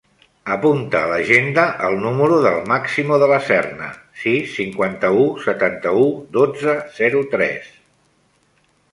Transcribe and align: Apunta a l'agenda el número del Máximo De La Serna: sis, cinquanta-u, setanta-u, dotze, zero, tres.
Apunta 0.53 0.99
a 0.99 1.09
l'agenda 1.09 1.65
el 1.89 1.97
número 2.05 2.37
del 2.45 2.55
Máximo 2.71 3.19
De 3.23 3.27
La 3.31 3.37
Serna: 3.49 3.89
sis, 4.21 4.55
cinquanta-u, 4.61 5.27
setanta-u, 5.43 6.07
dotze, 6.39 6.73
zero, 7.01 7.21
tres. 7.35 7.69